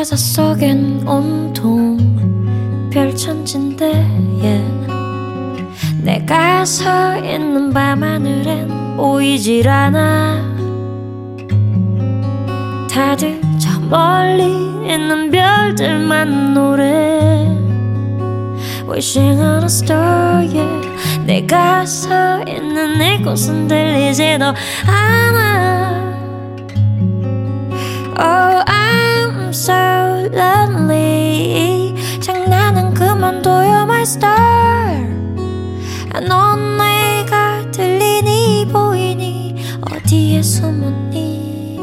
[0.00, 3.84] 가사 속엔 온통 별천진데
[4.40, 4.64] yeah.
[6.02, 10.56] 내가 서 있는 밤하늘엔 보이질 않아.
[12.90, 14.44] 다들 저 멀리
[14.90, 17.46] 있는 별들만 노래.
[18.88, 20.88] Wishing on a star yeah.
[21.26, 24.46] 내가 서 있는 이곳은 들리지도
[24.86, 25.90] 않아
[28.18, 28.79] Oh
[30.32, 31.94] lonely.
[32.20, 35.08] 장난은 그만둬요 my star.
[36.28, 41.78] 넌 내가 들리니 보이니 어디에 숨었니?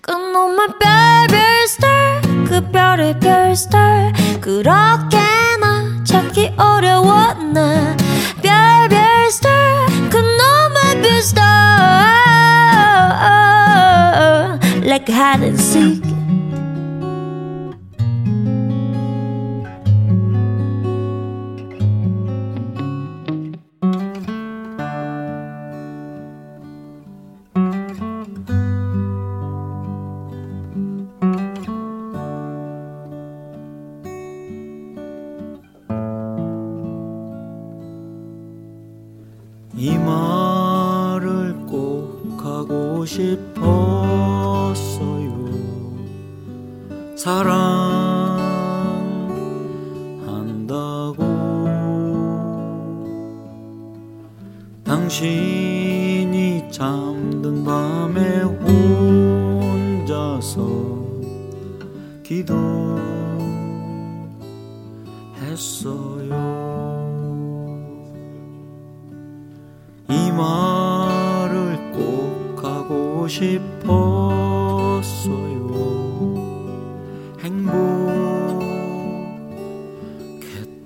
[0.00, 4.12] 그놈의 별별 star 그 별의 별 star.
[4.40, 7.96] 그렇게나 찾기 어려웠나
[8.42, 11.52] 별별 star 그놈의 별 star.
[14.84, 16.11] Like hide and seek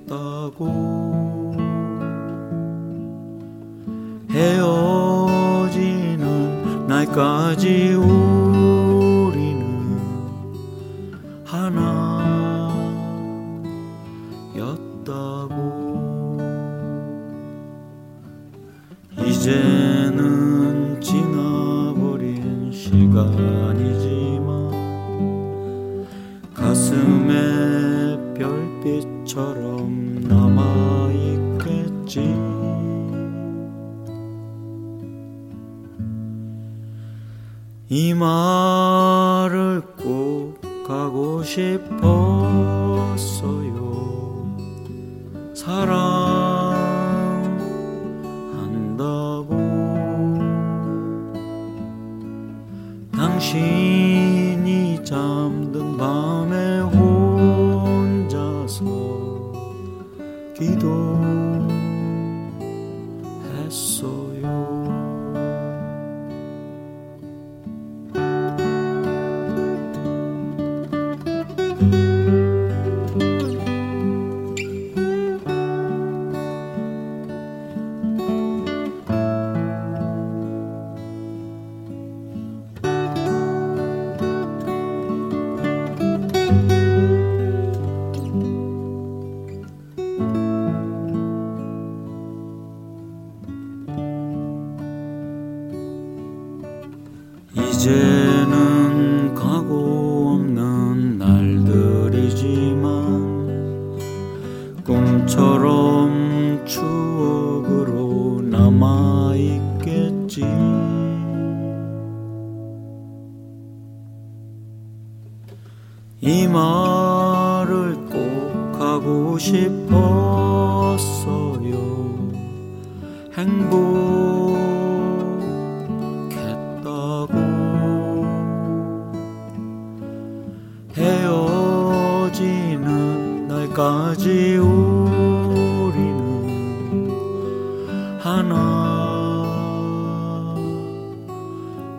[0.07, 0.67] 행복했다고
[4.31, 6.17] 헤어지는
[6.87, 8.46] 날까지 우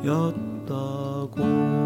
[0.05, 1.76] 였다고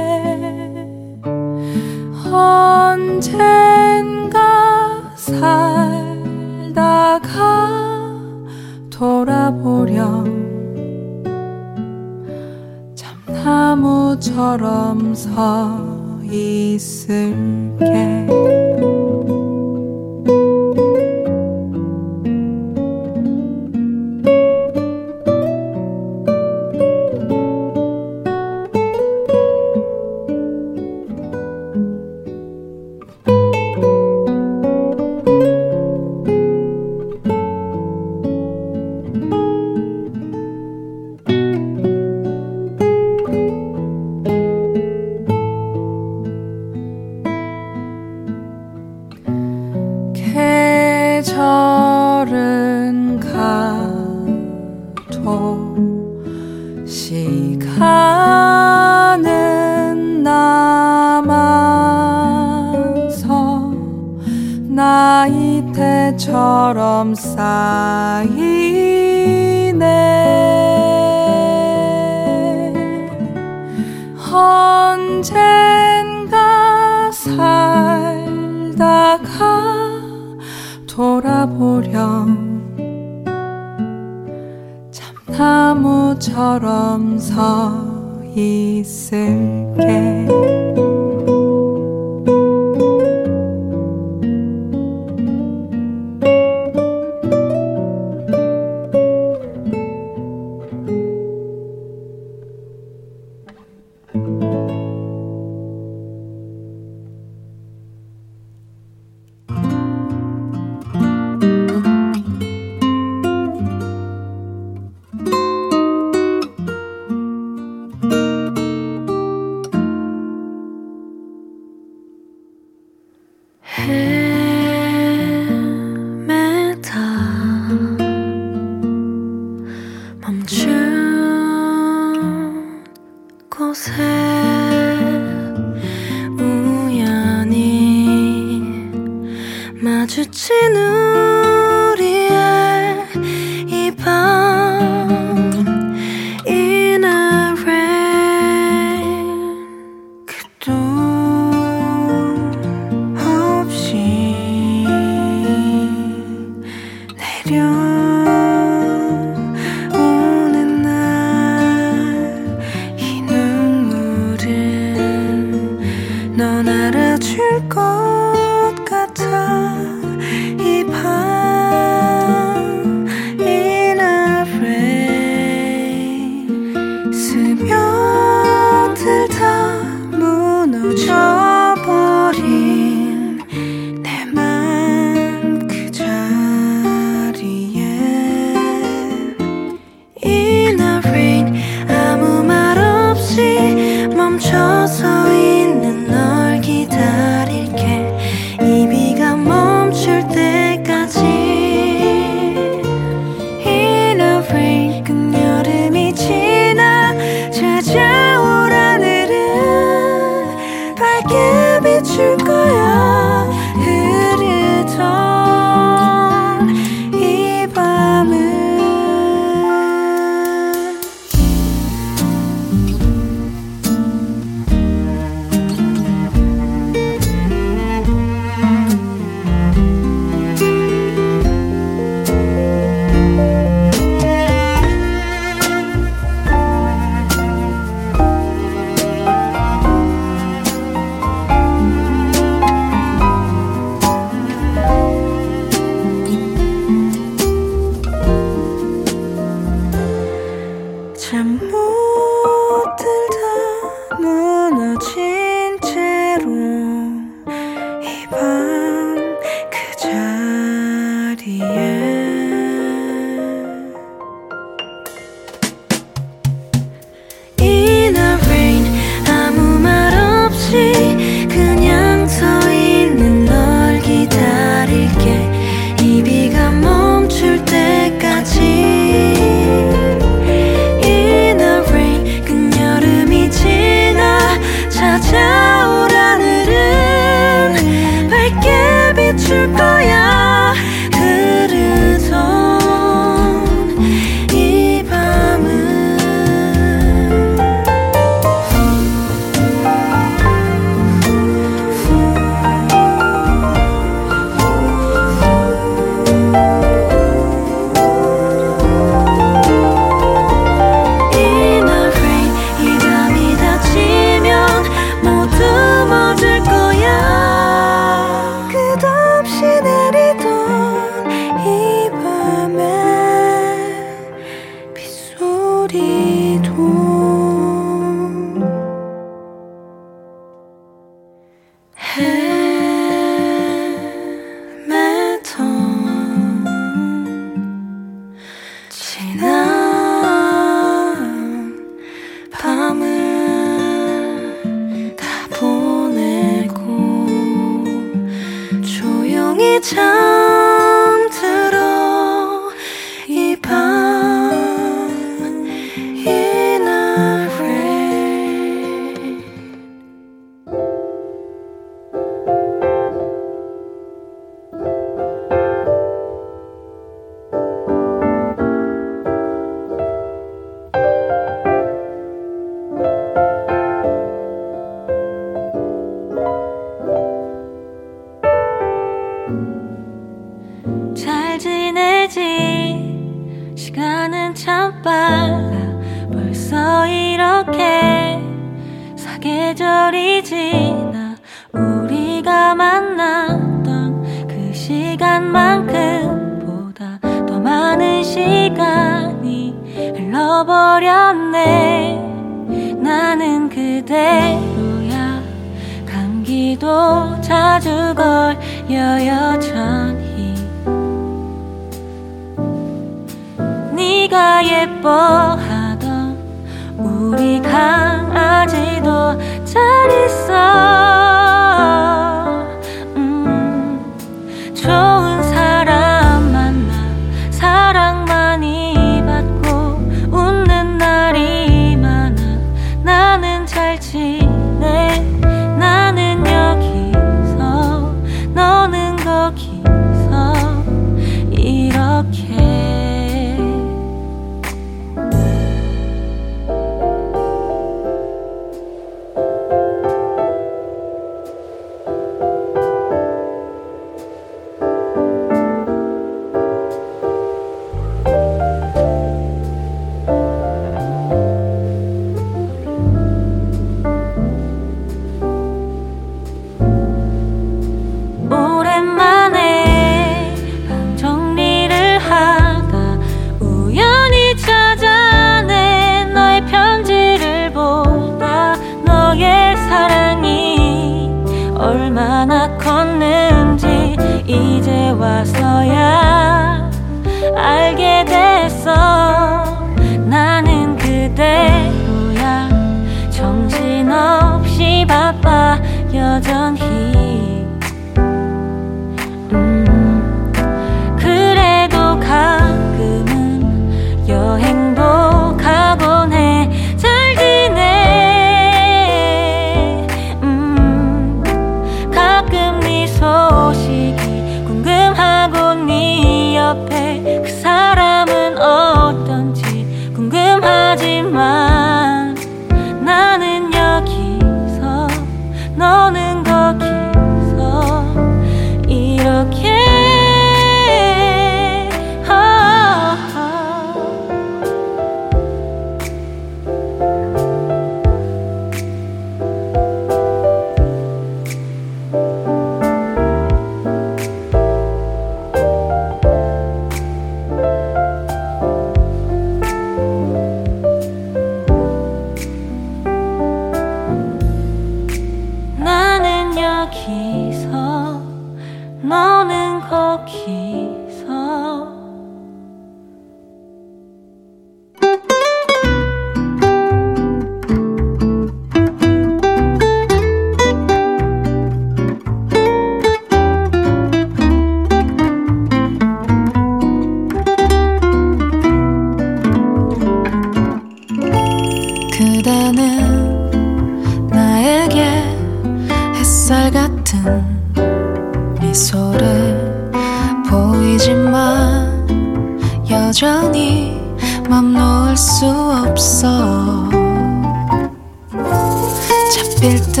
[599.62, 600.00] 일 듯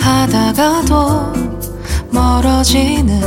[0.00, 1.32] 하다가도
[2.10, 3.20] 멀어지는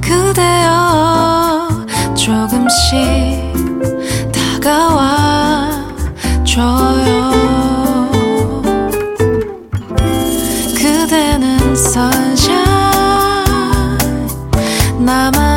[0.00, 1.68] 그대여.
[2.16, 3.52] 조금씩
[4.32, 5.70] 다가와
[6.44, 7.30] 줘요.
[10.74, 12.64] 그대는 선샤인
[14.98, 15.53] 나만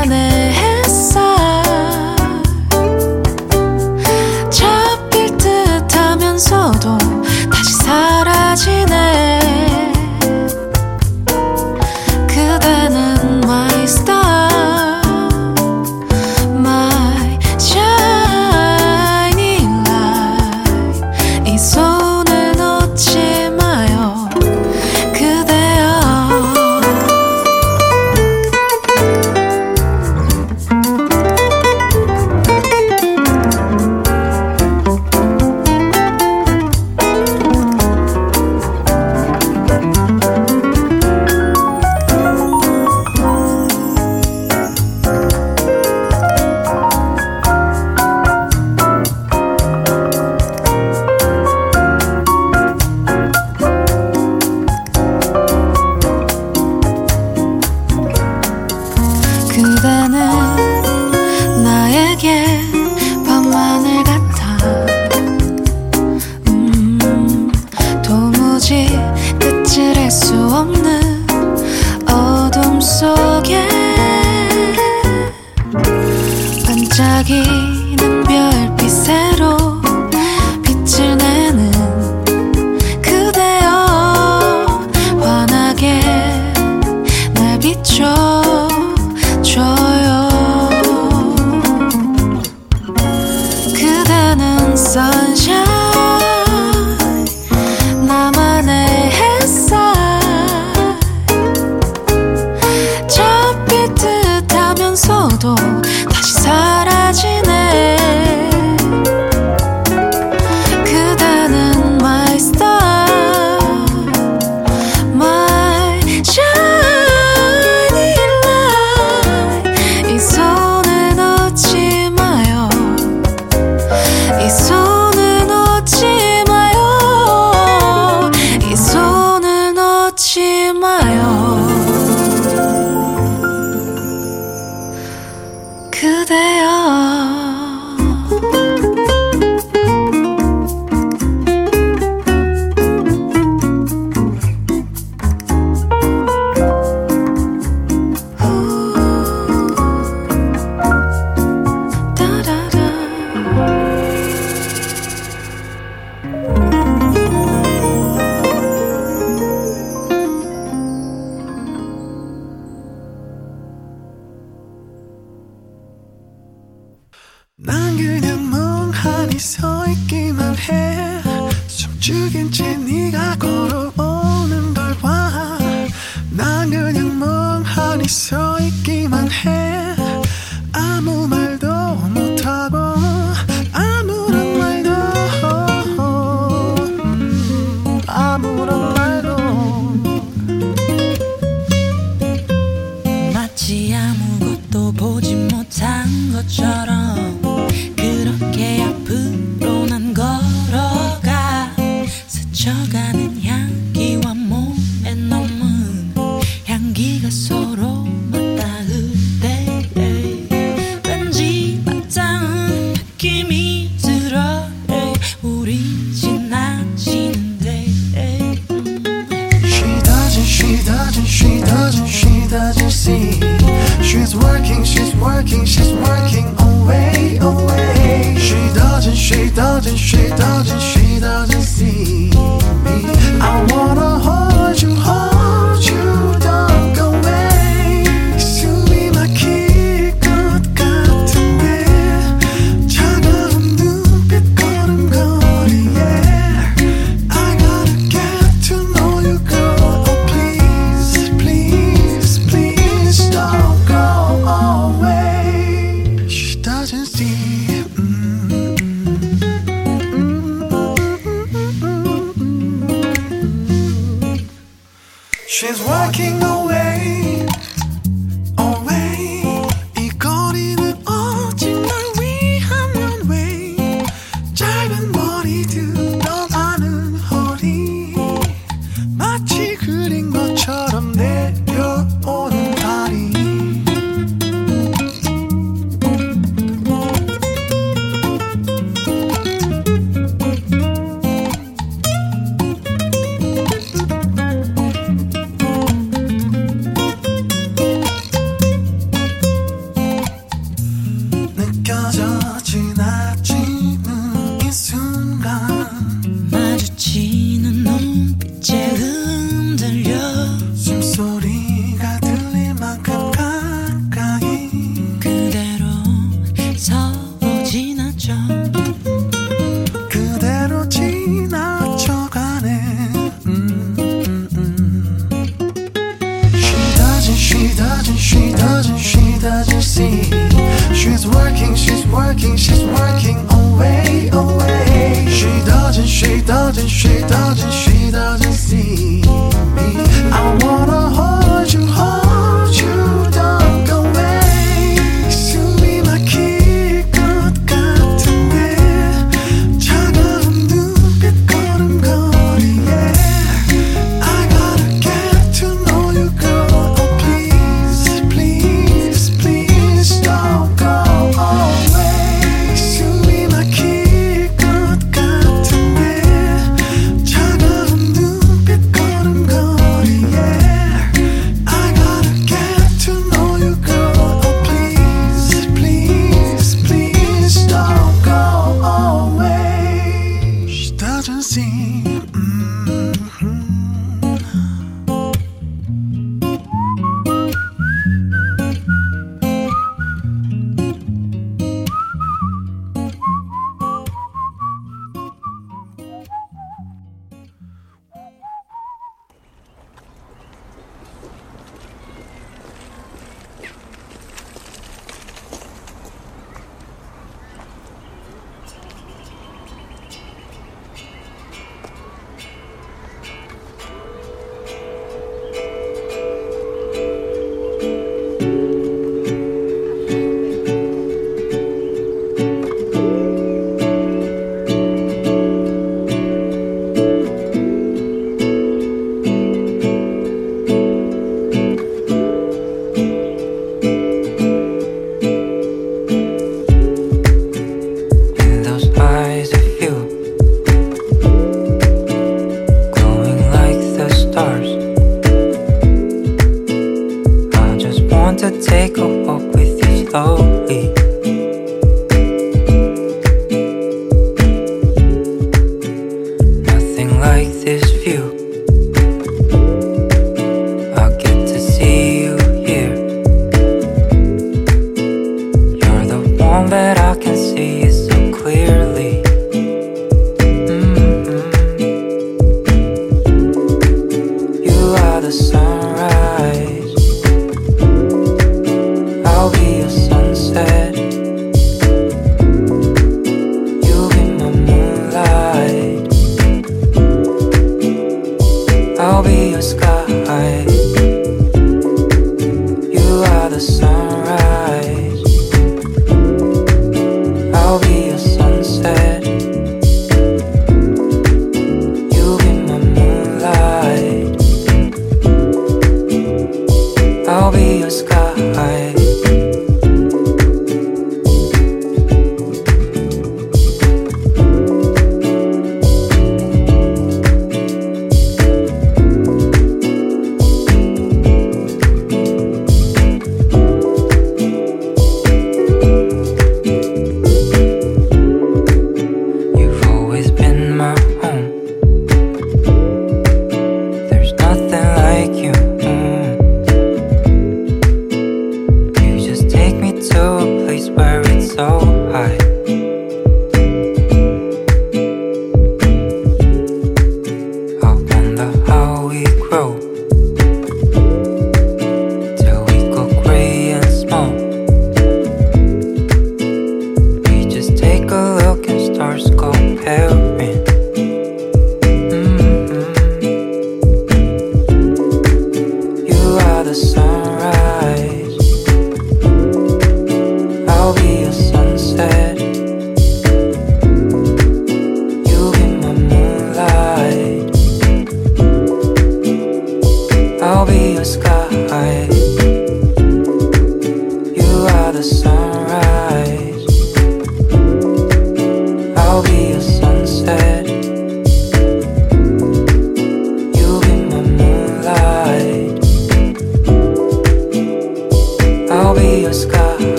[265.59, 266.46] She's working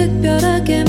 [0.00, 0.79] 특별하게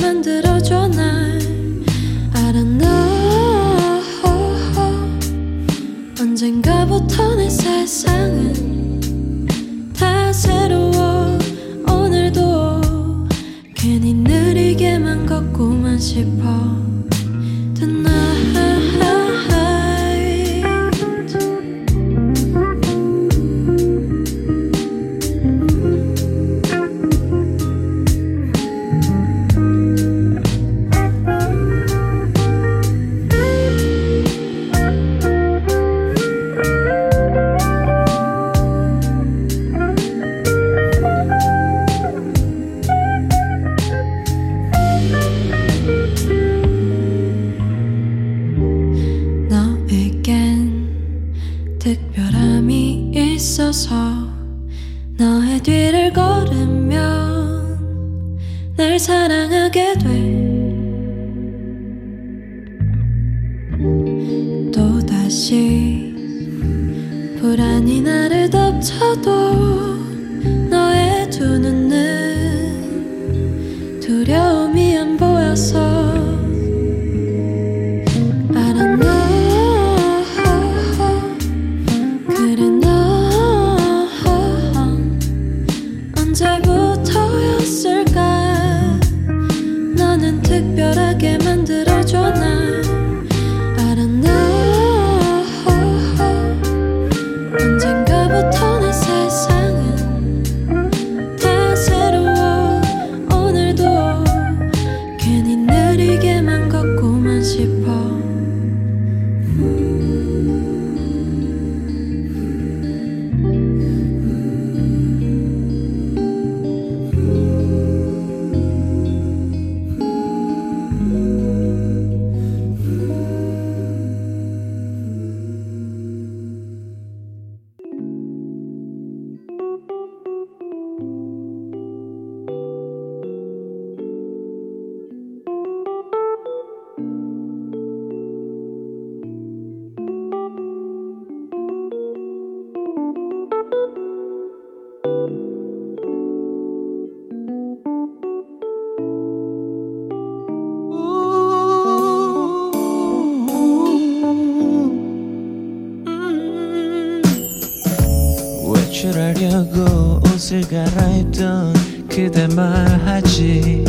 [159.71, 161.73] 외출하려고 옷을 갈아입던
[162.07, 163.85] 그대 말하지.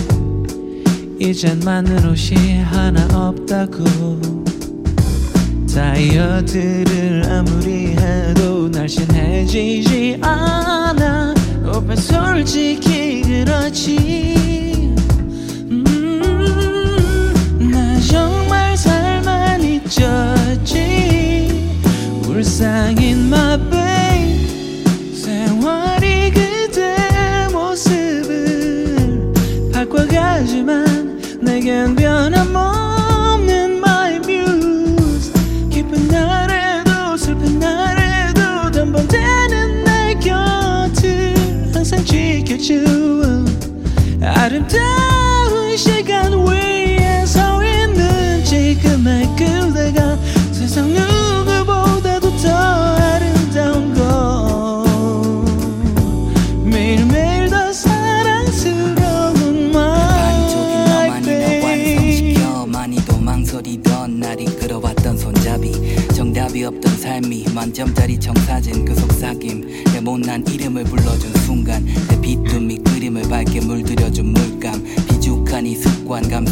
[1.19, 3.85] 이젠 맞는 옷이 하나 없다고.
[5.75, 11.35] 다이어트를 아무리 해도 날씬해지지 않아.
[11.67, 14.95] 오빠 솔직히 그렇지.
[15.71, 19.63] 음, 나 정말 살만
[22.29, 23.82] 울상인 my babe
[42.63, 43.45] 지켜줘
[44.23, 50.17] 아름다운 시간 위에 서 있는 지금의 그대가
[50.53, 54.05] 세상 누구보다도 더 아름다운 걸
[56.65, 66.63] 매일매일 더 사랑스러운 반쪽인 my 너만이 나 babe 완성시켜 많이도 망설이던 날 이끌어왔던 손잡이 정답이
[66.65, 71.33] 없던 삶이 만점짜리 청사진 그 속삭임 내 못난 이름을 불러준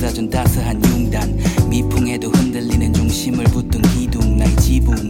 [0.00, 1.38] 감싸준 따스한 융단.
[1.68, 4.38] 미풍에도 흔들리는 중심을 붙든 기둥.
[4.38, 5.09] 나의 지붕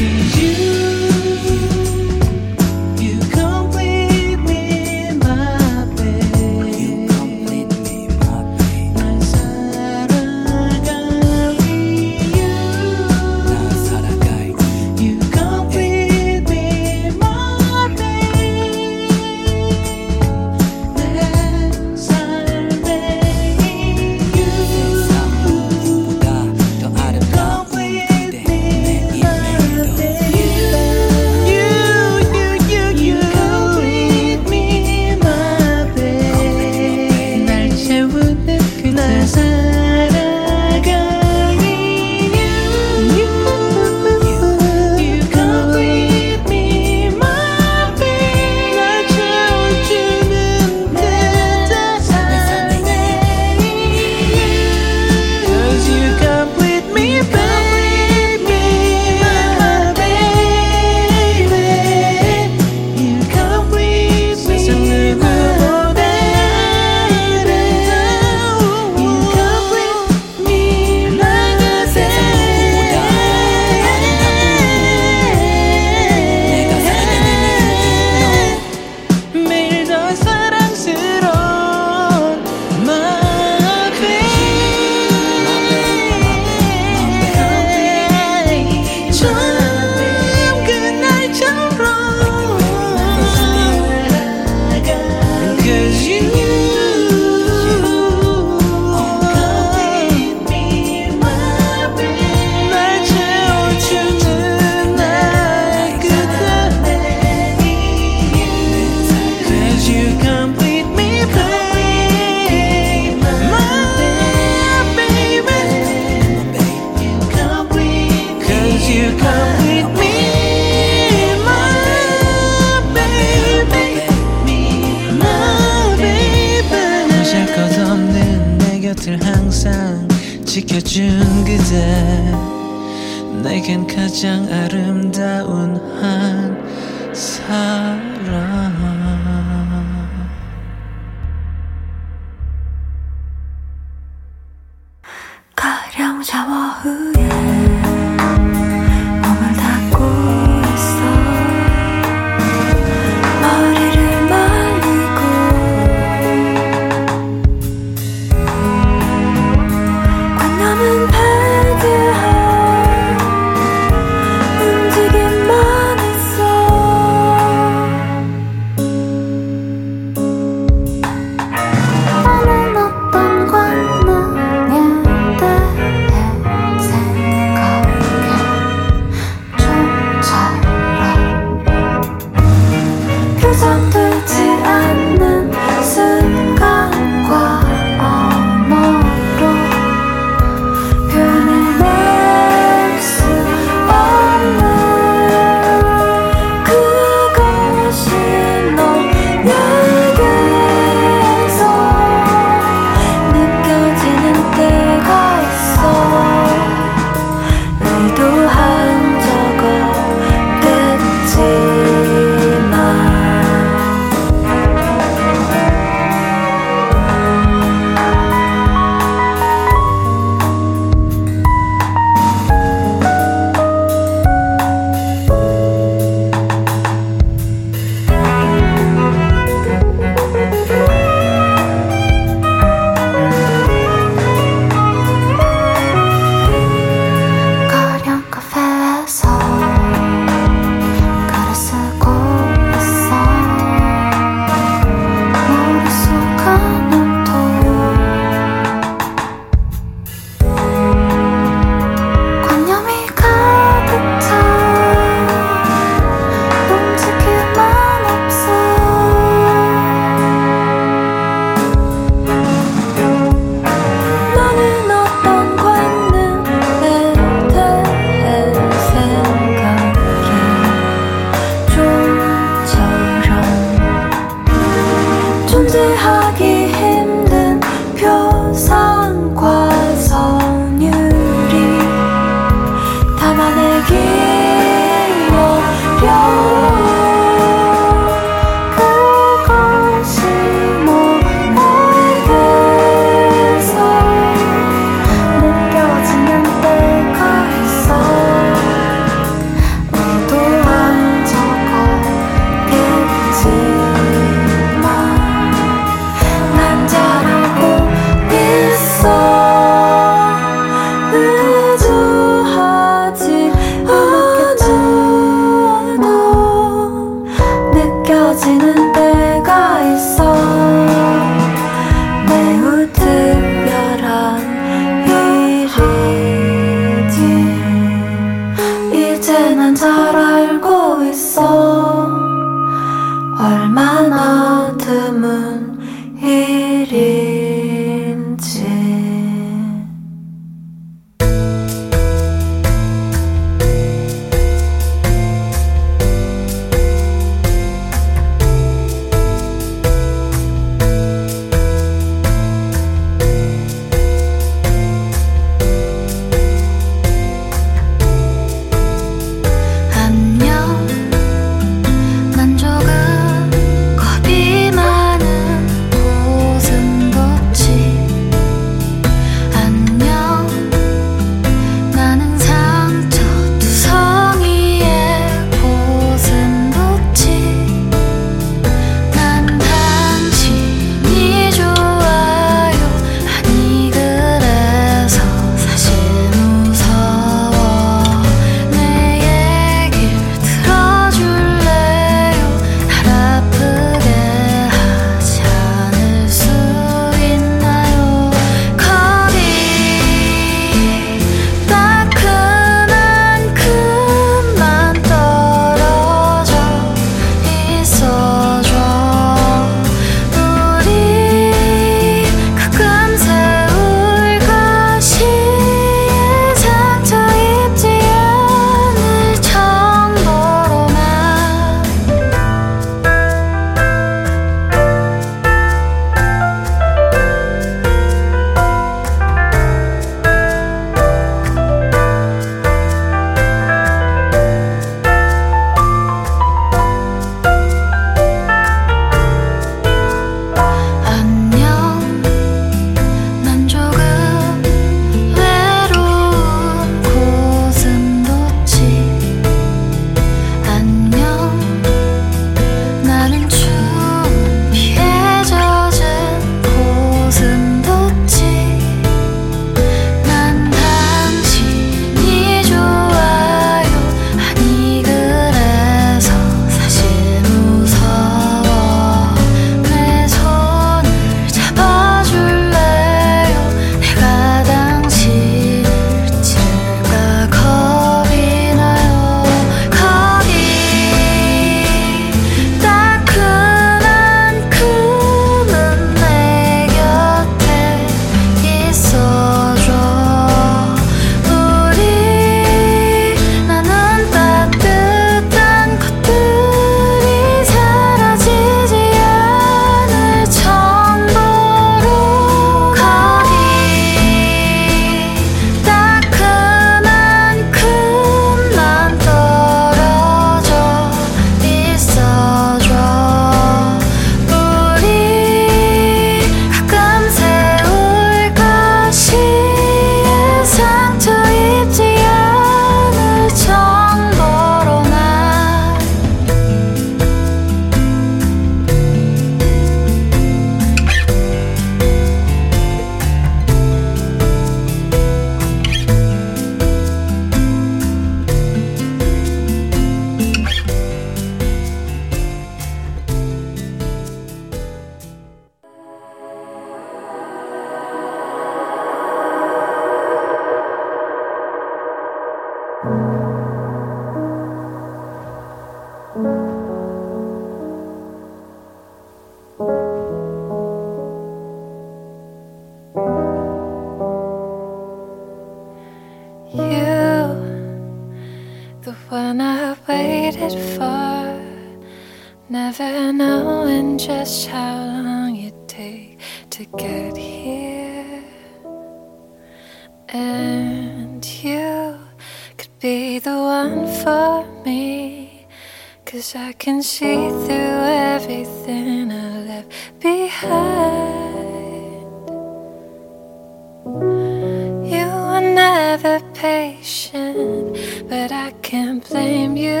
[596.54, 597.96] patient,
[598.28, 600.00] but I can't blame you.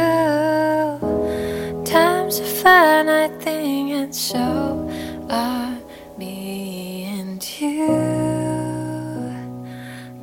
[1.84, 4.88] Time's a finite thing, and so
[5.30, 5.78] are
[6.18, 7.86] me and you.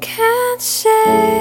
[0.01, 1.32] Can't say.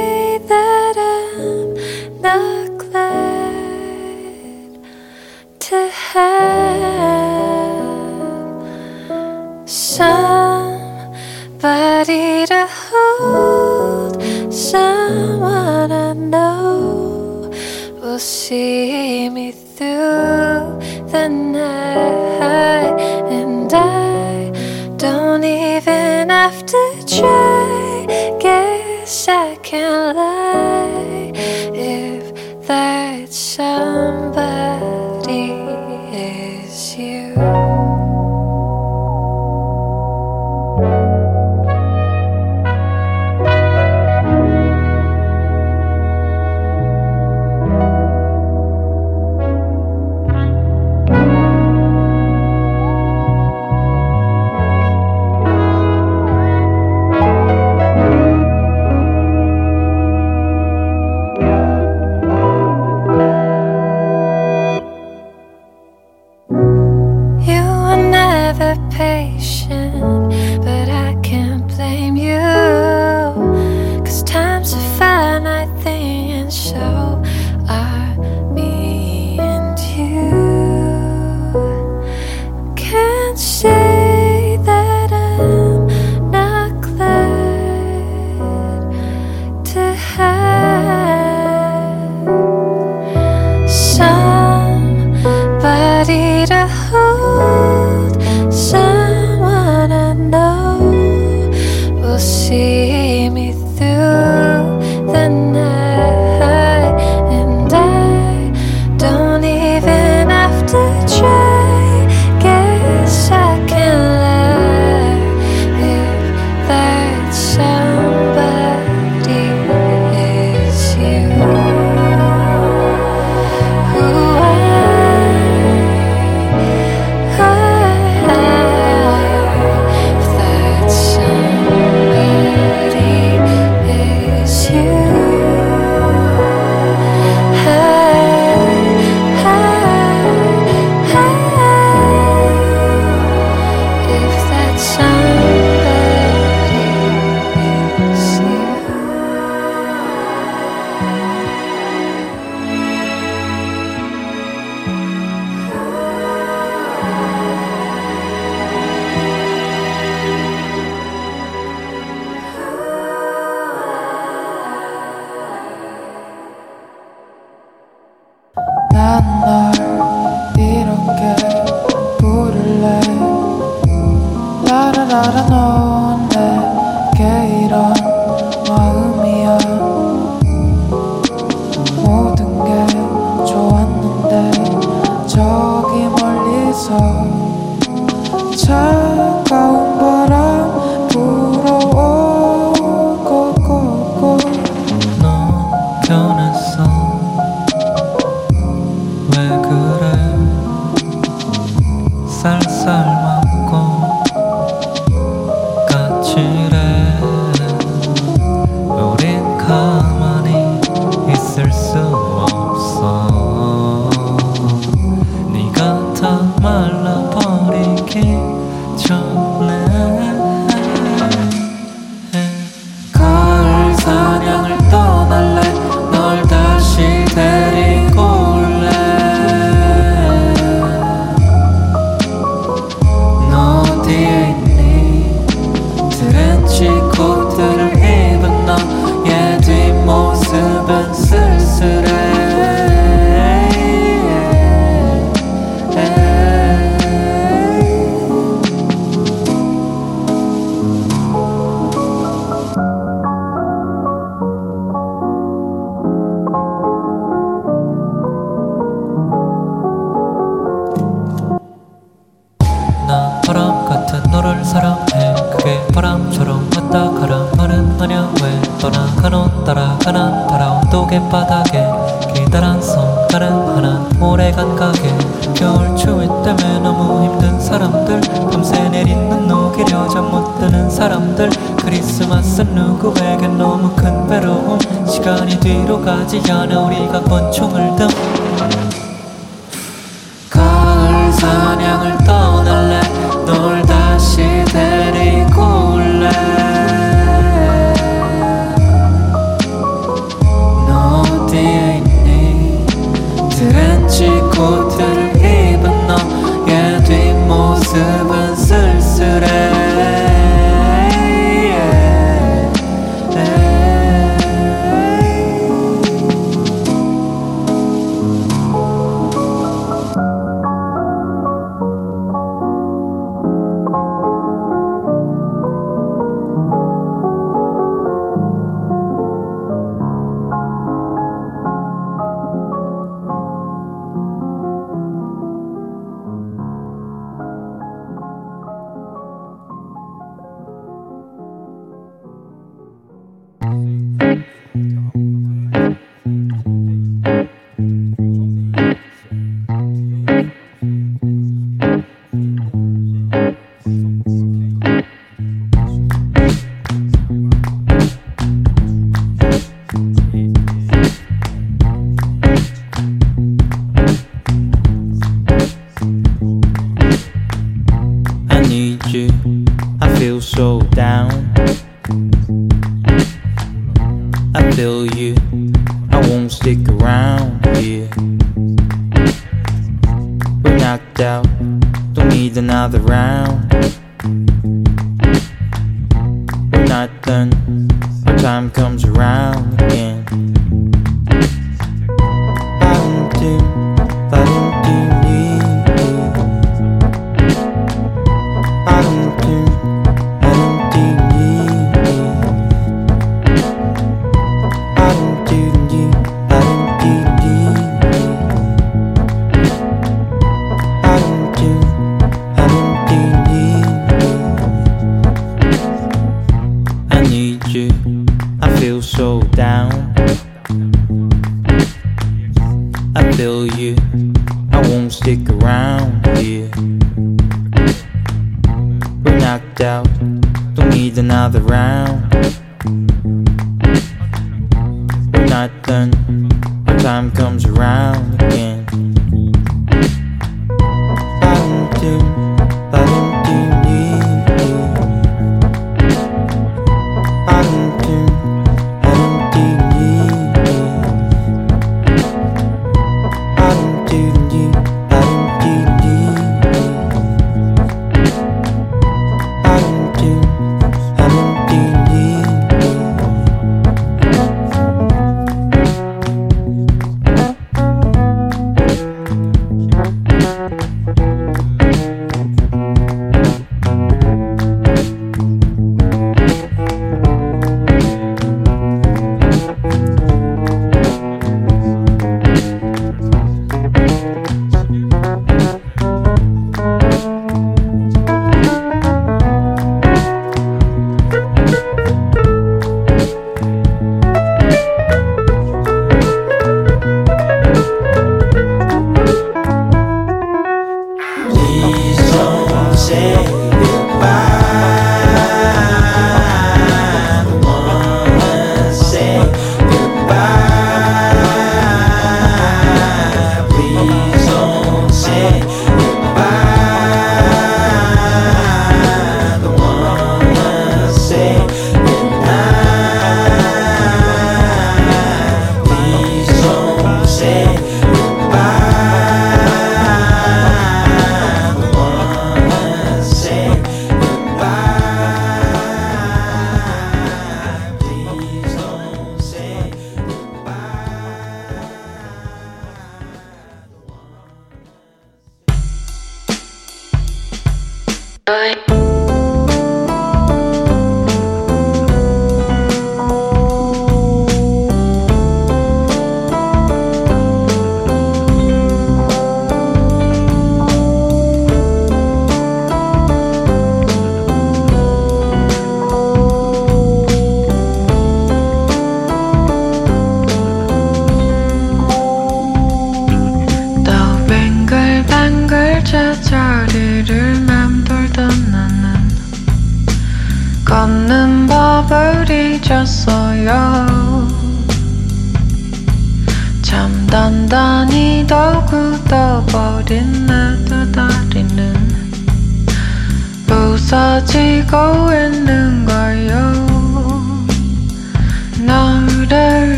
[268.03, 269.64] 그냥 왜 떠나가노?
[269.64, 271.87] 따라가난 따라온 도개바닥에
[272.35, 275.16] 기다란 손 가능하나 오래간 가게
[275.55, 278.20] 겨울 추위 때문에 너무 힘든 사람들.
[278.51, 281.51] 밤새 내린 눈 녹이 려 잠 못 드는 사람들.
[281.79, 284.79] 크리스마스 누구에겐 너무 큰 외로움.
[285.07, 288.09] 시간이 뒤로 가지 않아 우리가 권총을 든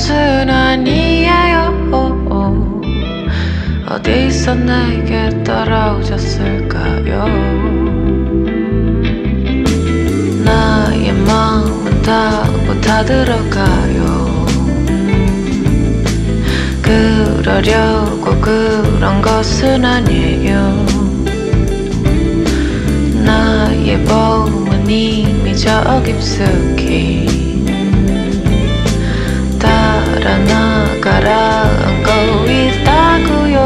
[0.00, 1.60] 것은 아니에요.
[3.86, 7.26] 어디서 내게 떨어졌을까요?
[10.42, 14.46] 나의 마음은 다고 다 들어가요.
[16.80, 20.86] 그러려고 그런 것은 아니에요.
[23.22, 27.39] 나의 몸은 이미 저 깊숙이
[30.20, 31.64] からながら」
[32.04, 33.64] 「顔痛くよ」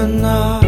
[0.00, 0.59] enough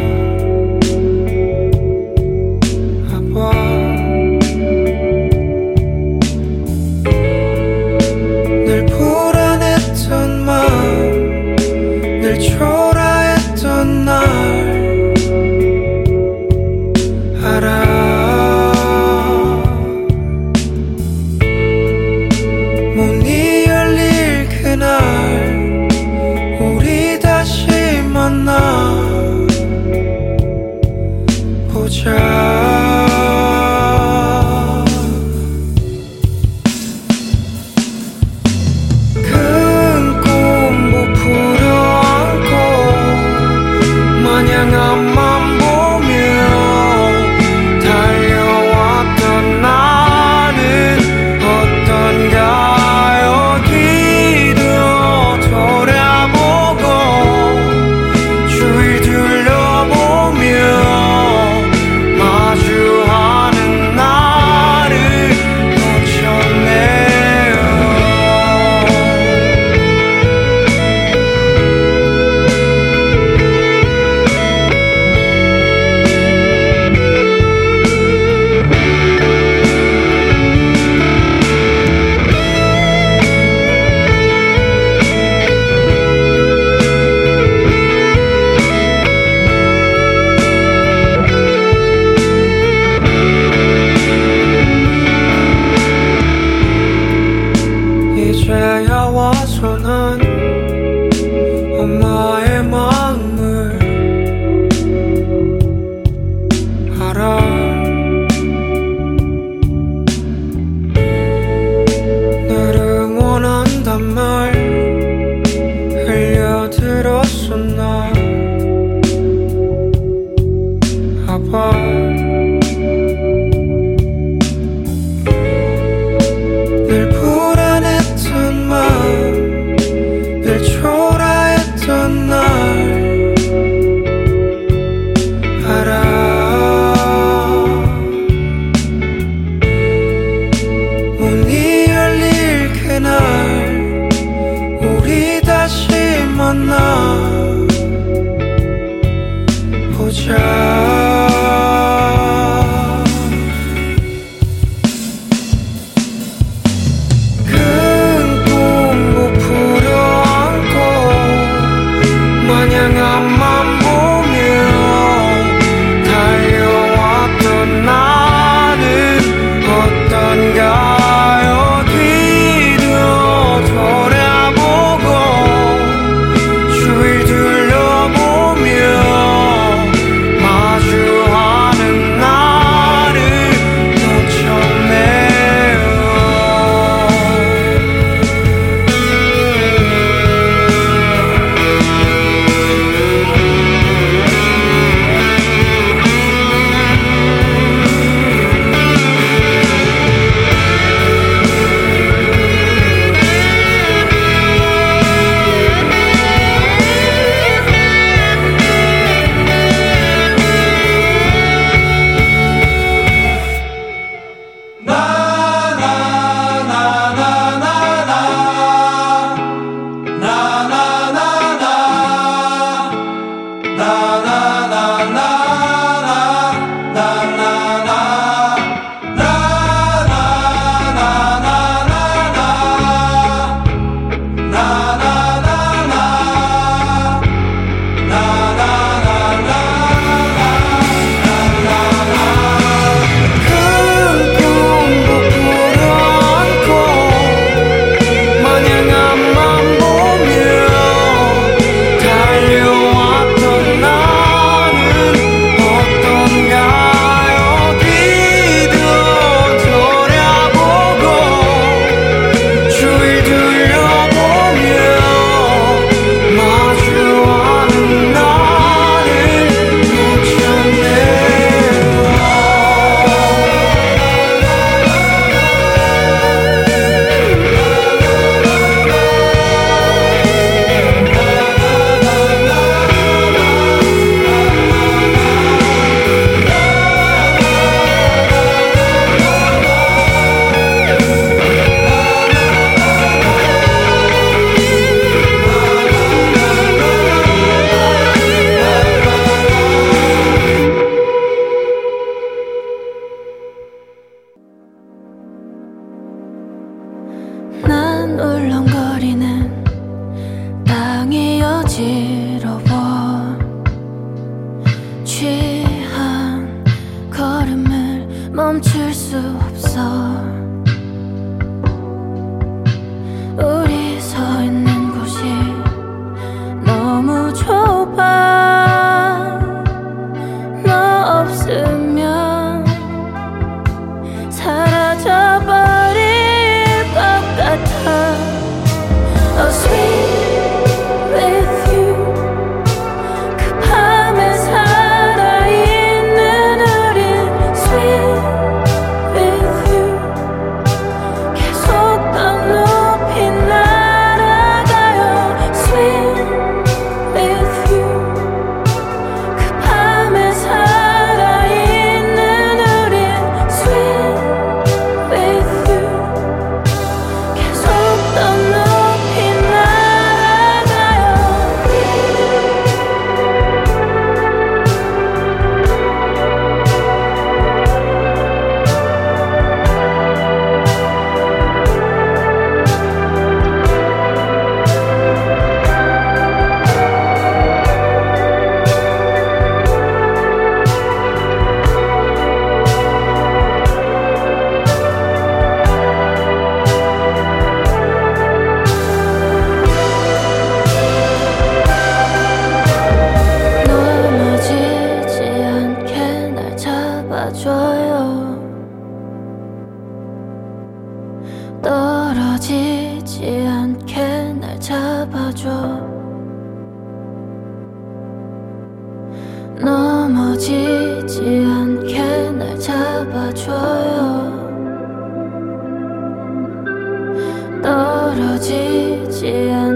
[429.23, 429.72] 夕阳。